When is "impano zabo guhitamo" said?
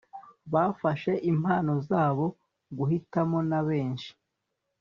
1.31-3.37